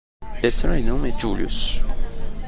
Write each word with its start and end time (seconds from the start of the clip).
Persone 0.41 0.77
di 0.77 0.81
nome 0.81 1.13
Julius 1.13 1.83